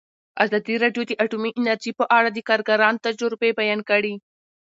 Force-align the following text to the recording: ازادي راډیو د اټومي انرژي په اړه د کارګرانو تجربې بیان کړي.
ازادي 0.43 0.75
راډیو 0.83 1.03
د 1.07 1.11
اټومي 1.23 1.51
انرژي 1.59 1.91
په 1.99 2.05
اړه 2.17 2.29
د 2.31 2.39
کارګرانو 2.49 3.03
تجربې 3.07 3.49
بیان 3.59 3.79
کړي. 3.89 4.13